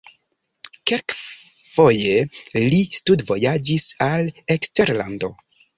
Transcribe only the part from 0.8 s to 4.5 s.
Kelkfoje li studvojaĝis al